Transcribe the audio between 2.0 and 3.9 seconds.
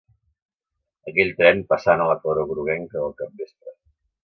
a la claror groguenca del capvespre